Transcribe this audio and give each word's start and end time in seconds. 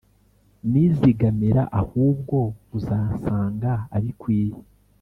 nizigamira 0.71 1.63
ahubwo 1.81 2.37
uzansanga 2.77 3.71
abikwiye 3.95 4.57